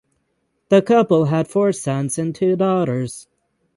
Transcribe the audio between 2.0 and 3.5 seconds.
and two daughters.